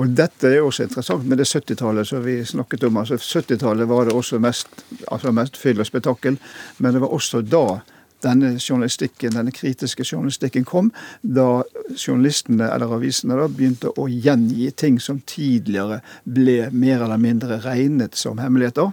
Og 0.00 0.14
Dette 0.16 0.48
er 0.48 0.64
også 0.64 0.86
interessant 0.86 1.26
med 1.28 1.40
det 1.40 1.48
70-tallet 1.50 2.08
som 2.08 2.22
vi 2.24 2.38
snakket 2.46 2.86
om. 2.88 2.96
altså 2.96 3.18
70-tallet 3.20 3.88
var 3.88 4.08
det 4.08 4.14
også 4.16 4.38
mest, 4.40 4.68
altså 5.12 5.32
mest 5.36 5.58
fyll 5.60 5.82
og 5.82 5.88
spetakkel, 5.88 6.38
men 6.78 6.94
det 6.94 7.02
var 7.02 7.12
også 7.12 7.42
da 7.44 7.80
denne 8.24 8.54
journalistikken, 8.58 9.34
denne 9.36 9.52
kritiske 9.54 10.04
journalistikken 10.04 10.64
kom, 10.68 10.92
da 11.22 11.62
journalistene 11.96 12.70
eller 12.74 12.94
avisene 12.96 13.38
da 13.38 13.48
begynte 13.48 13.92
å 13.96 14.08
gjengi 14.10 14.70
ting 14.76 15.00
som 15.02 15.22
tidligere 15.26 16.00
ble 16.24 16.70
mer 16.72 17.04
eller 17.06 17.20
mindre 17.20 17.60
regnet 17.64 18.18
som 18.18 18.40
hemmeligheter. 18.42 18.92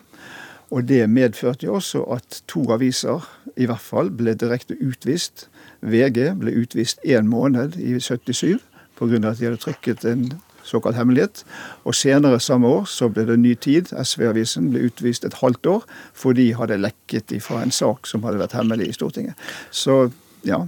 Og 0.71 0.87
det 0.87 1.05
medførte 1.09 1.67
jo 1.67 1.77
også 1.77 2.03
at 2.17 2.41
to 2.47 2.65
aviser 2.75 3.23
i 3.55 3.67
hvert 3.69 3.83
fall 3.83 4.09
ble 4.11 4.33
direkte 4.35 4.75
utvist. 4.83 5.47
VG 5.81 6.33
ble 6.41 6.55
utvist 6.59 6.99
én 7.05 7.29
måned 7.29 7.77
i 7.79 7.95
77 7.99 8.59
pga. 8.97 9.29
at 9.29 9.39
de 9.39 9.45
hadde 9.45 9.61
trykket 9.61 10.05
en 10.05 10.27
såkalt 10.67 10.99
hemmelighet. 10.99 11.43
Og 11.87 11.95
senere 11.95 12.39
samme 12.43 12.69
år 12.79 12.87
så 12.91 13.09
ble 13.11 13.25
det 13.29 13.39
Ny 13.41 13.55
Tid, 13.63 13.93
SV-avisen, 13.95 14.71
ble 14.73 14.87
utvist 14.89 15.25
et 15.27 15.39
halvt 15.41 15.73
år 15.77 15.85
for 16.17 16.37
de 16.37 16.51
hadde 16.57 16.79
lekket 16.81 17.33
ifra 17.35 17.63
en 17.63 17.73
sak 17.73 18.09
som 18.09 18.25
hadde 18.27 18.41
vært 18.41 18.57
hemmelig 18.57 18.91
i 18.91 18.97
Stortinget. 18.97 19.47
Så 19.71 20.07
ja. 20.47 20.65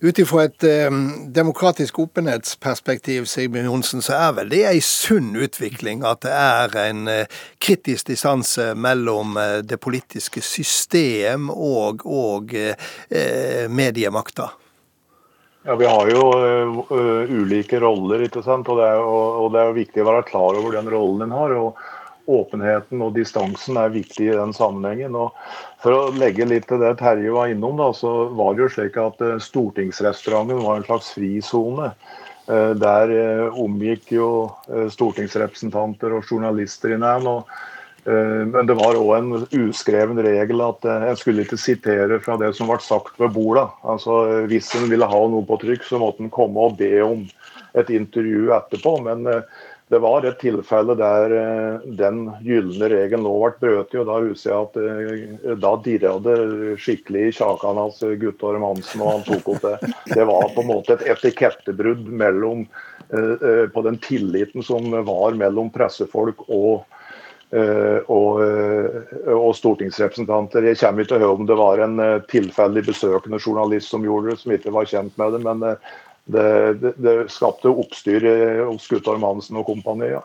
Ut 0.00 0.18
ifra 0.22 0.44
et 0.46 0.64
eh, 0.68 0.96
demokratisk 1.34 1.98
åpenhetsperspektiv, 2.04 3.26
Sigbjørn 3.26 3.66
Johnsen, 3.66 4.02
så 4.06 4.14
er 4.18 4.34
vel 4.36 4.52
det 4.52 4.62
ei 4.68 4.82
sunn 4.84 5.32
utvikling 5.34 6.04
at 6.06 6.22
det 6.22 6.34
er 6.34 6.76
en 6.84 7.08
eh, 7.10 7.40
kritisk 7.62 8.12
distanse 8.12 8.70
mellom 8.78 9.38
eh, 9.40 9.56
det 9.66 9.80
politiske 9.82 10.44
system 10.46 11.50
og, 11.50 12.06
og 12.06 12.54
eh, 12.54 13.66
mediemakta? 13.70 14.52
Ja, 15.66 15.74
Vi 15.76 15.86
har 15.86 16.08
jo 16.10 16.24
uh, 16.92 17.30
ulike 17.30 17.80
roller, 17.80 18.26
ikke 18.26 18.42
sant? 18.44 18.68
Og 18.68 18.76
det, 18.76 18.84
er 18.84 18.98
jo, 19.00 19.12
og 19.44 19.52
det 19.54 19.62
er 19.62 19.70
jo 19.70 19.76
viktig 19.78 20.02
å 20.02 20.08
være 20.10 20.26
klar 20.28 20.58
over 20.60 20.74
den 20.76 20.90
rollen 20.92 21.24
en 21.24 21.32
har. 21.32 21.54
og 21.56 21.78
Åpenheten 22.24 23.00
og 23.04 23.14
distansen 23.16 23.78
er 23.80 23.94
viktig 23.94 24.26
i 24.28 24.36
den 24.36 24.52
sammenhengen. 24.56 25.16
og 25.16 25.32
For 25.80 25.96
å 25.96 26.12
legge 26.20 26.44
litt 26.48 26.68
til 26.68 26.84
det 26.84 26.92
Terje 27.00 27.32
var 27.32 27.48
innom, 27.52 27.80
da, 27.80 27.88
så 27.96 28.12
var 28.36 28.52
det 28.52 28.66
jo 28.66 28.70
slik 28.76 29.00
at 29.00 29.24
uh, 29.24 29.38
stortingsrestauranten 29.40 30.60
var 30.60 30.82
en 30.82 30.86
slags 30.90 31.10
frisone. 31.16 31.94
Der 32.44 33.10
omgikk 33.56 34.10
jo 34.12 34.26
stortingsrepresentanter 34.92 36.12
og 36.12 36.26
journalister 36.28 36.92
i 36.92 36.98
nærheten. 37.00 37.40
Og 38.06 38.12
Eh, 38.12 38.46
men 38.46 38.66
det 38.68 38.76
var 38.76 38.98
òg 39.00 39.12
en 39.16 39.46
uskreven 39.64 40.20
regel 40.24 40.60
at 40.64 40.84
eh, 40.84 41.06
en 41.08 41.16
skulle 41.16 41.44
ikke 41.46 41.60
sitere 41.60 42.20
fra 42.24 42.36
det 42.40 42.52
som 42.56 42.68
ble 42.68 42.78
sagt 42.84 43.20
ved 43.20 43.32
bordet. 43.36 43.66
Altså, 43.80 44.44
hvis 44.50 44.72
en 44.76 44.90
ville 44.92 45.08
ha 45.08 45.20
noe 45.32 45.46
på 45.48 45.60
trykk, 45.62 45.86
så 45.88 46.00
måtte 46.02 46.24
en 46.24 46.34
komme 46.34 46.68
og 46.68 46.76
be 46.80 46.98
om 47.04 47.24
et 47.74 47.88
intervju 47.90 48.50
etterpå. 48.58 48.98
Men 49.06 49.24
eh, 49.30 49.46
det 49.92 50.00
var 50.00 50.24
et 50.24 50.38
tilfelle 50.40 50.94
der 50.96 51.32
den 52.00 52.22
gylne 52.42 52.88
regelen 52.88 53.26
nå 53.26 53.34
ble 53.36 53.52
brutt. 53.60 53.92
Da 53.92 54.16
husker 54.24 54.50
jeg 54.50 54.62
at 54.64 55.60
da 55.60 55.72
dirra 55.84 56.14
det 56.24 56.38
skikkelig 56.80 57.26
i 57.28 57.34
kjakan 57.36 57.78
hans 57.78 58.00
Guttorm 58.22 58.64
Hansen 58.64 59.04
og 59.04 59.10
han 59.10 59.26
tok 59.28 59.50
opp 59.52 59.60
det. 59.66 59.92
Det 60.08 60.24
var 60.24 60.48
på 60.56 60.64
en 60.64 60.70
måte 60.72 60.96
et 60.96 61.04
etikettebrudd 61.12 62.08
mellom, 62.08 62.64
på 63.12 63.84
den 63.84 64.00
tilliten 64.08 64.64
som 64.64 64.88
var 65.04 65.36
mellom 65.36 65.68
pressefolk 65.76 66.48
og 66.48 66.88
Eh, 66.88 67.03
og, 67.52 68.40
eh, 68.42 69.12
og, 69.34 69.52
stortingsrepresentanter. 69.58 70.66
Jeg 70.70 70.80
kommer 70.80 71.04
ikke 71.04 71.12
til 71.12 71.18
å 71.18 71.24
høre 71.24 71.36
om 71.40 71.48
det 71.48 71.58
var 71.60 71.82
en 71.84 72.00
eh, 72.02 72.22
tilfeldig 72.30 72.84
besøkende 72.88 73.40
journalist 73.42 73.92
som 73.92 74.06
gjorde 74.06 74.32
det, 74.32 74.40
som 74.42 74.54
ikke 74.56 74.74
var 74.74 74.88
kjent 74.90 75.18
med 75.20 75.36
det. 75.36 75.42
Men 75.44 75.64
det, 76.24 76.46
det, 76.80 76.94
det 77.04 77.16
skapte 77.32 77.70
oppstyr 77.70 78.26
hos 78.64 78.88
Guttorm 78.90 79.26
Hansen 79.26 79.60
og 79.60 79.68
kompani. 79.68 80.14
Ja. 80.16 80.24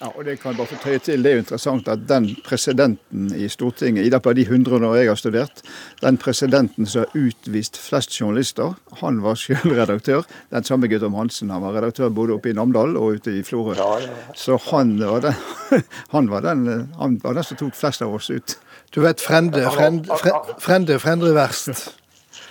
Ja. 0.00 0.10
og 0.12 0.24
Det 0.24 0.40
kan 0.40 0.52
jeg 0.52 0.58
bare 0.58 0.66
få 0.66 0.76
tøye 0.82 0.98
til. 0.98 1.22
Det 1.24 1.30
er 1.30 1.38
jo 1.38 1.42
interessant 1.44 1.88
at 1.88 2.02
den 2.08 2.28
presidenten 2.44 3.30
i 3.34 3.48
Stortinget, 3.48 4.04
i 4.04 4.10
løpet 4.12 4.30
av 4.30 4.36
de 4.36 4.44
100 4.44 4.88
år 4.88 4.96
jeg 4.98 5.08
har 5.08 5.20
studert, 5.20 5.62
den 6.02 6.18
presidenten 6.20 6.86
som 6.86 7.04
har 7.04 7.16
utvist 7.16 7.78
flest 7.80 8.12
journalister, 8.20 8.74
han 9.00 9.22
var 9.24 9.34
selv 9.40 9.72
redaktør. 9.72 10.26
Den 10.52 10.64
samme 10.64 10.88
Guttorm 10.92 11.16
Hansen 11.16 11.50
han 11.50 11.64
var 11.64 11.78
redaktør 11.78 12.12
både 12.12 12.36
oppe 12.36 12.52
i 12.52 12.56
Namdal 12.56 12.96
og 12.96 13.20
ute 13.20 13.38
i 13.38 13.42
Florø. 13.42 13.74
Ja, 13.78 13.98
Så 14.34 14.58
han 14.70 14.98
var, 15.00 15.20
den, 15.20 15.34
han, 16.14 16.30
var 16.30 16.40
den, 16.40 16.90
han 16.98 17.20
var 17.22 17.34
den 17.40 17.44
som 17.44 17.56
tok 17.56 17.74
flest 17.74 18.02
av 18.02 18.14
oss 18.14 18.30
ut. 18.30 18.58
Du 18.94 19.00
vet 19.00 19.20
Frende, 19.20 19.64
Frende, 19.72 20.20
Frende, 20.60 20.98
Frende 21.00 21.32
verst. 21.34 21.96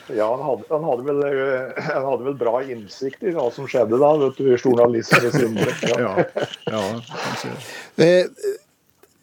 Ja, 0.08 0.36
han 0.36 0.46
hadde, 0.46 0.64
han, 0.70 0.84
hadde 0.84 1.04
vel, 1.04 1.24
eh, 1.24 1.84
han 1.94 2.06
hadde, 2.06 2.24
vel, 2.28 2.36
bra 2.38 2.60
innsikt 2.64 3.24
i 3.26 3.34
hva 3.34 3.48
som 3.54 3.68
skjedde 3.70 3.98
da, 4.02 4.12
vet 4.22 4.38
du, 4.38 4.52
journalister. 4.58 5.26
Ja. 5.86 6.12
ja, 6.66 6.84
ja 7.98 8.06
eh, 8.06 8.26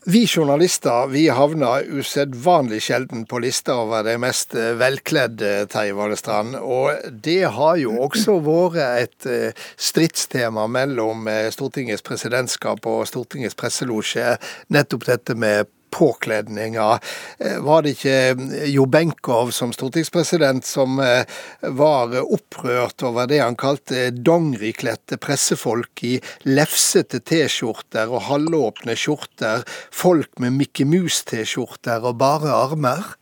vi 0.04 0.24
journalister 0.26 1.06
vi 1.12 1.28
havner 1.30 1.84
usedvanlig 1.86 2.80
sjelden 2.82 3.22
på 3.30 3.38
lista 3.42 3.76
over 3.84 4.02
de 4.06 4.16
mest 4.22 4.56
eh, 4.58 4.72
velkledde, 4.78 5.52
Terje 5.70 5.94
Valestrand. 5.98 6.56
Og 6.58 7.12
det 7.24 7.44
har 7.54 7.78
jo 7.78 7.94
også 8.02 8.38
vært 8.42 9.28
et 9.28 9.28
stridstema 9.76 10.66
mellom 10.66 11.30
Stortingets 11.54 12.02
presidentskap 12.06 12.90
og 12.90 13.06
Stortingets 13.10 13.58
presselosje, 13.58 14.34
nettopp 14.74 15.06
dette 15.12 15.38
med 15.38 15.70
påkledninga. 15.92 16.98
Eh, 17.38 17.58
var 17.60 17.82
det 17.82 17.94
ikke 17.96 18.16
eh, 18.32 18.66
Jo 18.72 18.86
Benkow 18.90 19.52
som 19.54 19.72
stortingspresident 19.74 20.66
som 20.66 21.00
eh, 21.02 21.24
var 21.60 22.14
opprørt 22.22 23.04
over 23.06 23.28
det 23.30 23.42
han 23.42 23.58
kalte 23.60 24.08
dongerikledte 24.16 25.20
pressefolk 25.22 26.04
i 26.08 26.16
lefsete 26.48 27.22
T-skjorter 27.22 28.12
og 28.12 28.26
halvåpne 28.30 28.96
skjorter, 28.98 29.66
folk 29.92 30.40
med 30.42 30.56
Mickey 30.58 30.88
Mouse-T-skjorter 30.88 32.08
og 32.08 32.20
bare 32.22 32.52
armer? 32.52 33.16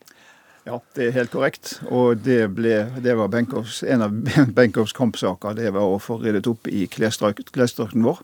Ja, 0.71 0.79
det 0.95 1.09
er 1.09 1.17
helt 1.17 1.33
korrekt. 1.35 1.73
Og 1.91 2.21
det, 2.23 2.45
ble, 2.55 2.85
det 3.03 3.17
var 3.19 3.31
Benkovs, 3.33 3.81
en 3.83 4.05
av 4.07 4.13
Benkows 4.57 4.95
kampsaker. 4.95 5.57
Det 5.59 5.73
var 5.75 5.89
å 5.89 5.99
få 6.03 6.21
ryddet 6.23 6.47
opp 6.51 6.71
i 6.71 6.85
klesdrakten 6.91 8.07
vår. 8.07 8.21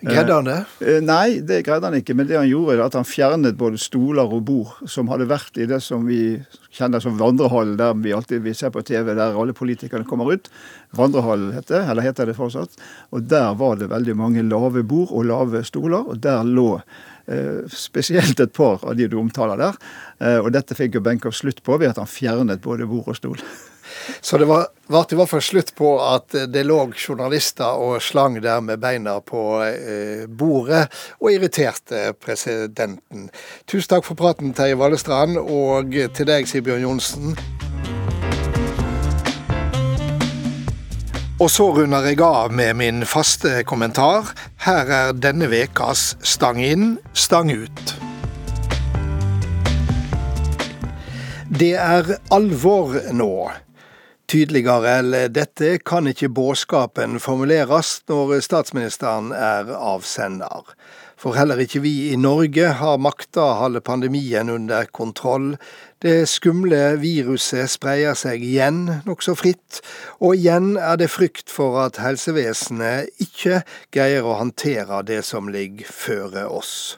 Greide 0.00 0.32
han 0.32 0.48
det? 0.48 0.58
Eh, 0.80 0.94
eh, 0.94 1.02
nei, 1.04 1.40
det 1.44 1.60
greide 1.66 1.88
han 1.88 1.96
ikke. 1.98 2.16
Men 2.16 2.28
det 2.28 2.38
han 2.38 2.48
gjorde, 2.48 2.76
er 2.76 2.84
at 2.86 2.96
han 2.96 3.08
fjernet 3.08 3.58
både 3.60 3.80
stoler 3.80 4.32
og 4.32 4.44
bord 4.48 4.88
som 4.88 5.08
hadde 5.12 5.28
vært 5.28 5.60
i 5.60 5.68
det 5.68 5.82
som 5.84 6.06
vi 6.08 6.40
kjenner 6.72 7.02
som 7.04 7.18
vandrehallen, 7.20 7.76
der 7.80 7.96
vi 8.00 8.14
alltid 8.16 8.44
vi 8.44 8.54
ser 8.56 8.72
på 8.72 8.84
TV, 8.86 9.12
der 9.12 9.36
alle 9.36 9.56
politikerne 9.56 10.08
kommer 10.08 10.32
ut. 10.32 10.48
Vandrehallen 10.96 11.52
heter 11.56 11.84
eller 11.84 12.06
heter 12.06 12.28
det 12.28 12.36
fortsatt. 12.38 12.80
Og 13.12 13.28
der 13.28 13.52
var 13.60 13.80
det 13.80 13.90
veldig 13.92 14.16
mange 14.16 14.44
lave 14.46 14.84
bord 14.84 15.12
og 15.12 15.28
lave 15.28 15.64
stoler, 15.68 16.12
og 16.12 16.20
der 16.24 16.44
lå 16.48 16.68
eh, 16.78 16.84
spesielt 17.70 18.40
et 18.40 18.52
par 18.52 18.82
av 18.82 18.96
de 18.98 19.06
du 19.10 19.18
omtaler 19.20 19.60
der. 19.60 19.76
Og 20.42 20.50
dette 20.54 20.74
fikk 20.74 20.98
jo 20.98 21.04
Benkow 21.04 21.34
slutt 21.34 21.62
på 21.62 21.78
ved 21.78 21.92
at 21.92 22.00
han 22.02 22.10
fjernet 22.10 22.62
både 22.64 22.88
bord 22.90 23.12
og 23.12 23.18
stol. 23.18 23.44
Så 24.20 24.38
det 24.38 24.46
var, 24.48 24.68
ble 24.88 25.02
i 25.12 25.18
hvert 25.18 25.30
fall 25.30 25.42
slutt 25.44 25.72
på 25.78 25.94
at 26.02 26.36
det 26.52 26.64
lå 26.66 26.78
journalister 26.94 27.80
og 27.80 28.00
slang 28.04 28.40
der 28.42 28.62
med 28.64 28.82
beina 28.82 29.18
på 29.24 29.44
eh, 29.66 30.26
bordet 30.26 30.86
og 31.20 31.32
irriterte 31.32 32.10
presidenten. 32.20 33.28
Tusen 33.66 33.94
takk 33.94 34.06
for 34.06 34.18
praten, 34.18 34.54
Terje 34.56 34.78
Vallestrand, 34.80 35.40
og 35.40 35.96
til 36.16 36.30
deg, 36.30 36.48
Sigbjørn 36.50 36.86
Johnsen. 36.86 37.36
Og 41.40 41.48
så 41.48 41.70
runder 41.72 42.04
jeg 42.04 42.18
av 42.20 42.52
med 42.52 42.74
min 42.76 42.98
faste 43.08 43.62
kommentar. 43.64 44.34
Her 44.60 44.90
er 44.92 45.14
denne 45.16 45.46
ukas 45.48 46.18
Stang 46.20 46.60
inn, 46.60 46.98
stang 47.16 47.48
ut. 47.48 47.94
Det 51.48 51.72
er 51.80 52.12
alvor 52.28 52.92
nå. 53.16 53.32
Tydeligere 54.28 54.98
enn 55.00 55.16
dette 55.32 55.78
kan 55.80 56.12
ikke 56.12 56.28
budskapen 56.28 57.16
formuleres 57.24 58.02
når 58.12 58.36
statsministeren 58.44 59.32
er 59.32 59.72
avsender. 59.72 60.76
For 61.20 61.36
heller 61.36 61.60
ikke 61.60 61.82
vi 61.84 61.90
i 62.14 62.16
Norge 62.16 62.70
har 62.78 63.00
makta 63.04 63.42
å 63.44 63.56
holde 63.58 63.82
pandemien 63.84 64.48
under 64.48 64.86
kontroll. 64.88 65.50
Det 66.00 66.22
skumle 66.32 66.94
viruset 67.02 67.68
spreier 67.68 68.16
seg 68.16 68.40
igjen 68.40 68.86
nokså 69.04 69.34
fritt, 69.36 69.82
og 70.16 70.38
igjen 70.38 70.78
er 70.80 70.96
det 70.96 71.10
frykt 71.12 71.52
for 71.52 71.76
at 71.82 72.00
helsevesenet 72.00 73.12
ikke 73.20 73.60
greier 73.92 74.24
å 74.24 74.38
håndtere 74.40 75.02
det 75.10 75.20
som 75.28 75.52
ligger 75.52 75.92
føre 75.92 76.46
oss. 76.48 76.96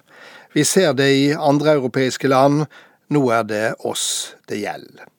Vi 0.55 0.63
ser 0.71 0.95
det 0.95 1.11
i 1.19 1.29
andre 1.35 1.75
europeiske 1.81 2.31
land, 2.31 2.69
nå 3.11 3.25
er 3.35 3.43
det 3.51 3.67
oss 3.83 4.37
det 4.47 4.63
gjelder. 4.63 5.11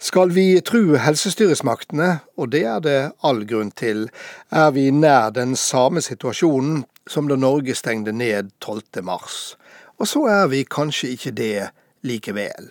Skal 0.00 0.36
vi 0.36 0.60
tru 0.60 0.98
helsestyresmaktene, 1.00 2.18
og 2.36 2.52
det 2.52 2.66
er 2.68 2.84
det 2.84 3.00
all 3.24 3.46
grunn 3.48 3.72
til, 3.72 4.10
er 4.52 4.72
vi 4.76 4.90
nær 4.92 5.32
den 5.32 5.56
samme 5.56 6.04
situasjonen 6.04 6.84
som 7.10 7.28
da 7.28 7.36
Norge 7.36 7.74
stengte 7.74 8.14
ned 8.14 8.52
12. 8.62 9.02
mars. 9.02 9.56
Og 9.98 10.08
så 10.08 10.24
er 10.30 10.48
vi 10.52 10.62
kanskje 10.64 11.14
ikke 11.16 11.34
det 11.36 11.70
likevel. 12.06 12.70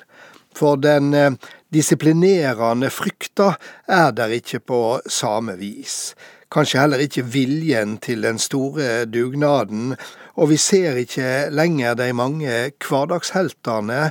For 0.55 0.79
den 0.81 1.13
eh, 1.13 1.35
disiplinerende 1.73 2.89
frykta 2.89 3.53
er 3.87 4.11
der 4.15 4.33
ikke 4.39 4.59
på 4.59 4.81
samme 5.05 5.57
vis. 5.59 6.15
Kanskje 6.49 6.81
heller 6.81 7.03
ikke 7.03 7.27
viljen 7.29 7.99
til 8.01 8.23
den 8.25 8.39
store 8.41 9.05
dugnaden, 9.05 9.93
og 10.33 10.49
vi 10.49 10.57
ser 10.57 10.97
ikke 10.97 11.49
lenger 11.53 11.93
de 11.99 12.09
mange 12.13 12.55
hverdagsheltene 12.81 14.09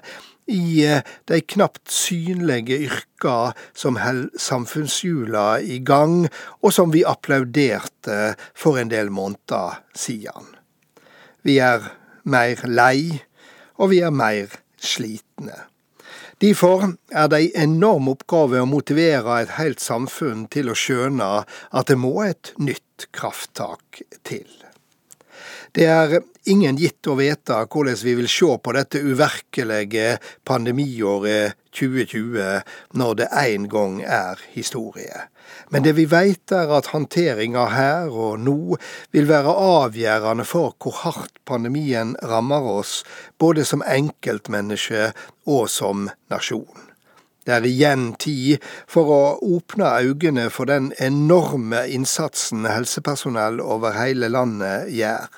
i 0.49 0.85
eh, 0.87 1.05
de 1.29 1.41
knapt 1.41 1.91
synlige 1.93 2.79
yrka 2.89 3.53
som 3.77 3.99
held 4.01 4.31
samfunnshjula 4.41 5.61
i 5.61 5.79
gang, 5.85 6.27
og 6.63 6.75
som 6.75 6.93
vi 6.95 7.05
applauderte 7.07 8.35
for 8.57 8.81
en 8.81 8.93
del 8.93 9.13
måneder 9.15 9.83
siden. 9.95 10.55
Vi 11.45 11.59
er 11.63 11.91
mer 12.29 12.65
lei, 12.67 13.21
og 13.79 13.93
vi 13.93 14.03
er 14.05 14.15
mer 14.15 14.59
slitne. 14.81 15.69
Derfor 16.39 16.85
er 17.11 17.27
det 17.31 17.39
ei 17.43 17.49
enorm 17.65 18.13
oppgave 18.13 18.61
å 18.63 18.69
motivere 18.71 19.41
et 19.43 19.57
helt 19.57 19.83
samfunn 19.83 20.47
til 20.53 20.71
å 20.71 20.77
skjønne 20.79 21.31
at 21.43 21.91
det 21.91 21.99
må 21.99 22.15
et 22.23 22.53
nytt 22.63 23.09
krafttak 23.11 24.03
til. 24.23 24.47
Det 25.79 25.87
er 25.87 26.17
ingen 26.51 26.75
gitt 26.75 27.07
å 27.07 27.15
vite 27.15 27.55
hvordan 27.71 28.01
vi 28.03 28.17
vil 28.19 28.27
se 28.27 28.49
på 28.59 28.73
dette 28.75 28.99
uvirkelige 28.99 30.17
pandemiåret 30.49 31.55
2020 31.79 32.97
når 32.99 33.13
det 33.21 33.29
en 33.45 33.69
gang 33.71 34.01
er 34.03 34.43
historie. 34.57 35.29
Men 35.71 35.87
det 35.87 35.95
vi 36.01 36.09
veit 36.11 36.51
er 36.51 36.75
at 36.75 36.91
håndteringa 36.91 37.69
her 37.77 38.11
og 38.11 38.43
nå 38.43 38.59
vil 39.15 39.31
være 39.31 39.55
avgjørende 39.69 40.49
for 40.51 40.75
hvor 40.83 40.99
hardt 41.05 41.39
pandemien 41.47 42.17
rammer 42.27 42.67
oss, 42.81 43.05
både 43.39 43.63
som 43.63 43.87
enkeltmenneske 43.87 45.13
og 45.47 45.71
som 45.71 46.09
nasjon. 46.35 46.88
Det 47.47 47.55
er 47.55 47.67
igjen 47.69 48.11
tid 48.21 48.65
for 48.91 49.13
å 49.15 49.23
åpne 49.57 49.91
øynene 50.05 50.49
for 50.53 50.69
den 50.69 50.91
enorme 51.01 51.87
innsatsen 51.89 52.67
helsepersonell 52.69 53.63
over 53.65 53.97
hele 53.97 54.29
landet 54.33 54.91
gjør. 54.93 55.29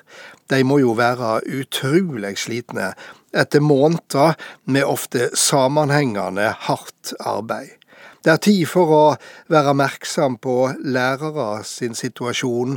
De 0.51 0.63
må 0.67 0.81
jo 0.81 0.95
være 0.97 1.39
utrolig 1.47 2.33
slitne 2.41 2.91
etter 3.31 3.63
måneder 3.63 4.35
med 4.67 4.83
ofte 4.83 5.29
sammenhengende 5.39 6.49
hardt 6.67 7.13
arbeid. 7.19 7.77
Det 8.21 8.33
er 8.33 8.43
tid 8.43 8.65
for 8.69 8.91
å 8.93 9.05
være 9.49 9.71
oppmerksom 9.71 10.35
på 10.43 10.57
lærere 10.83 11.63
sin 11.65 11.95
situasjon, 11.97 12.75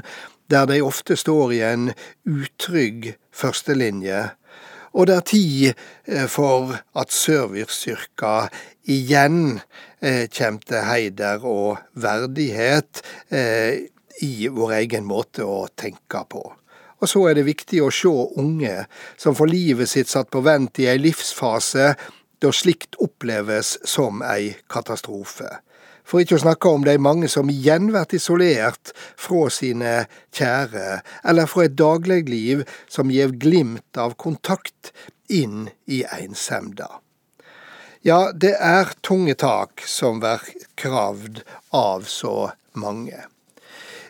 der 0.49 0.69
de 0.71 0.78
ofte 0.85 1.16
står 1.16 1.52
i 1.57 1.61
en 1.66 1.90
utrygg 2.25 3.14
førstelinje 3.35 4.23
og 4.94 5.08
det 5.10 5.16
er 5.16 5.26
tid 5.26 5.64
eh, 6.06 6.26
for 6.30 6.76
at 6.94 7.14
serviceyrka 7.14 8.48
igjen 8.85 9.61
kommer 10.04 10.66
til 10.68 10.83
heider 10.85 11.44
og 11.48 11.78
verdighet 11.96 13.00
eh, 13.33 13.87
i 14.22 14.48
vår 14.52 14.74
egen 14.83 15.07
måte 15.09 15.46
å 15.48 15.64
tenke 15.72 16.20
på. 16.28 16.42
Og 17.00 17.11
så 17.11 17.24
er 17.28 17.38
det 17.38 17.46
viktig 17.48 17.80
å 17.85 17.92
se 17.92 18.12
unge 18.40 18.85
som 19.20 19.37
får 19.37 19.50
livet 19.50 19.90
sitt 19.90 20.11
satt 20.12 20.30
på 20.33 20.44
vent 20.44 20.78
i 20.80 20.88
ei 20.92 20.98
livsfase 21.00 21.94
da 22.40 22.52
slikt 22.52 22.98
oppleves 23.02 23.78
som 23.88 24.22
ei 24.24 24.54
katastrofe. 24.70 25.48
For 26.05 26.21
ikke 26.21 26.37
å 26.37 26.43
snakke 26.45 26.69
om 26.69 26.85
de 26.85 26.99
mange 27.01 27.31
som 27.33 27.49
igjen 27.51 27.88
blir 27.88 28.17
isolert 28.17 28.93
fra 28.97 29.47
sine 29.53 29.95
kjære, 30.37 31.01
eller 31.25 31.49
fra 31.49 31.64
et 31.64 31.79
dagligliv 31.81 32.67
som 32.93 33.12
gir 33.12 33.33
glimt 33.40 34.01
av 34.01 34.17
kontakt 34.21 34.93
inn 35.33 35.71
i 35.88 36.03
einsemda. 36.05 36.90
Ja, 38.05 38.35
det 38.37 38.53
er 38.61 38.93
tunge 39.01 39.33
tak 39.40 39.81
som 39.88 40.21
blir 40.21 40.45
kravd 40.77 41.40
av 41.73 42.05
så 42.05 42.51
mange. 42.77 43.25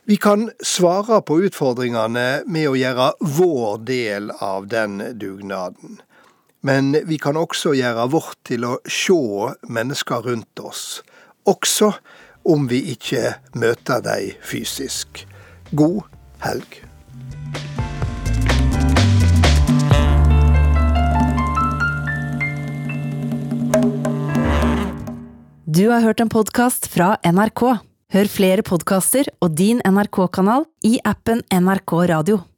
Vi 0.04 0.18
kan 0.20 0.50
svare 0.60 1.20
på 1.22 1.38
utfordringene 1.46 2.42
med 2.44 2.66
å 2.68 2.74
gjøre 2.76 3.12
vår 3.38 3.78
del 3.86 4.34
av 4.42 4.66
den 4.68 4.98
dugnaden. 5.16 6.00
Men 6.60 6.90
vi 7.06 7.20
kan 7.22 7.38
også 7.38 7.72
gjøre 7.78 8.10
vårt 8.12 8.36
til 8.48 8.66
å 8.66 8.74
se 8.90 9.54
mennesker 9.70 10.26
rundt 10.26 10.60
oss 10.60 11.04
også 11.48 11.92
om 12.44 12.68
vi 12.68 12.80
ikke 12.94 13.34
møter 13.56 14.02
dem 14.04 14.34
fysisk. 14.44 15.24
God 15.74 16.04
helg. 16.44 16.80
Du 25.74 25.88
har 25.90 26.04
hørt 26.04 26.20
en 26.22 26.30
podkast 26.30 26.86
fra 26.92 27.16
NRK. 27.26 27.64
Hør 28.14 28.28
flere 28.30 28.62
podkaster 28.62 29.26
og 29.42 29.56
din 29.58 29.80
NRK-kanal 29.82 30.68
i 30.86 31.00
appen 31.02 31.42
NRK 31.50 31.96
Radio. 32.12 32.44